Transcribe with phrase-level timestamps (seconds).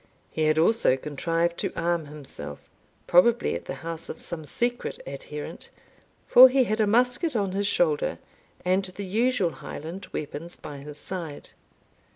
[0.31, 2.71] He had also contrived to arm himself,
[3.05, 5.69] probably at the house of some secret adherent,
[6.27, 8.17] for he had a musket on his shoulder,
[8.65, 11.49] and the usual Highland weapons by his side.